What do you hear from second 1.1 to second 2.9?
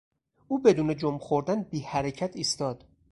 خوردن بیحرکت ایستاد.